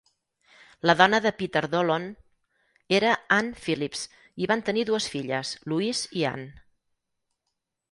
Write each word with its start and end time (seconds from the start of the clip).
La 0.89 0.93
dona 1.01 1.19
de 1.25 1.31
Peter 1.41 1.61
Dollond 1.73 2.15
era 3.01 3.13
Ann 3.37 3.53
Phillips, 3.67 4.03
i 4.47 4.51
van 4.55 4.67
tenir 4.71 4.87
dues 4.91 5.09
filles, 5.17 5.55
Louise 5.75 6.13
i 6.23 6.27
Anne. 6.35 6.51